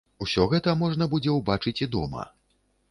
[0.25, 2.29] Усё гэта можна будзе ўбачыць і дома.